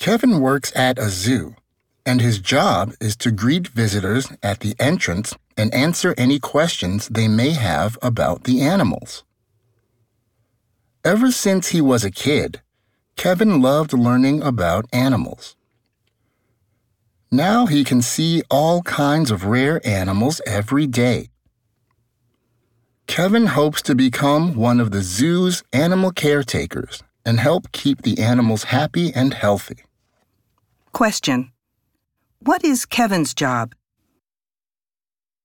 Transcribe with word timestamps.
Kevin 0.00 0.40
works 0.40 0.72
at 0.74 0.98
a 0.98 1.10
zoo, 1.10 1.56
and 2.06 2.22
his 2.22 2.38
job 2.38 2.94
is 3.02 3.14
to 3.16 3.30
greet 3.30 3.68
visitors 3.68 4.32
at 4.42 4.60
the 4.60 4.74
entrance 4.78 5.34
and 5.58 5.72
answer 5.74 6.14
any 6.16 6.38
questions 6.38 7.06
they 7.08 7.28
may 7.28 7.50
have 7.50 7.98
about 8.00 8.44
the 8.44 8.62
animals. 8.62 9.24
Ever 11.04 11.30
since 11.30 11.68
he 11.68 11.82
was 11.82 12.02
a 12.02 12.10
kid, 12.10 12.62
Kevin 13.16 13.60
loved 13.60 13.92
learning 13.92 14.42
about 14.42 14.86
animals. 14.90 15.54
Now 17.30 17.66
he 17.66 17.84
can 17.84 18.00
see 18.00 18.42
all 18.50 18.80
kinds 18.80 19.30
of 19.30 19.44
rare 19.44 19.86
animals 19.86 20.40
every 20.46 20.86
day. 20.86 21.28
Kevin 23.06 23.48
hopes 23.48 23.82
to 23.82 23.94
become 23.94 24.54
one 24.54 24.80
of 24.80 24.92
the 24.92 25.02
zoo's 25.02 25.62
animal 25.74 26.10
caretakers 26.10 27.02
and 27.26 27.38
help 27.38 27.70
keep 27.72 28.00
the 28.00 28.18
animals 28.18 28.64
happy 28.64 29.12
and 29.12 29.34
healthy. 29.34 29.84
Question 31.00 31.52
What 32.40 32.62
is 32.62 32.84
Kevin's 32.84 33.32
job? 33.32 33.74